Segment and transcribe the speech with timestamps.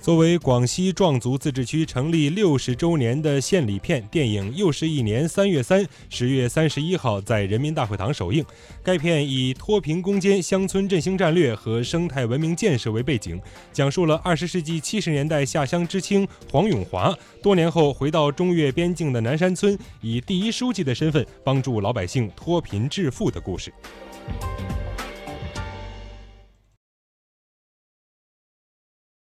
[0.00, 8.42] 作为广西壮族自治区成立六十周年的献礼片电影又是一年三月三十月三十一号在人民大会堂首映
[8.82, 13.38] 该片以脱贫攻坚乡村振兴战略和生态文明建设为背景
[13.74, 23.70] 讲述了二十世纪七十年代下乡知青黄永华多年后回到中越边境的南山村以第一书记的身份帮助老百姓脱贫致富的故事。